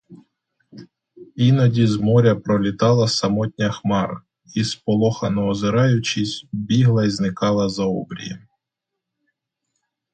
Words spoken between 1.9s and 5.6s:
моря пролітала самотня хмара і, сполохано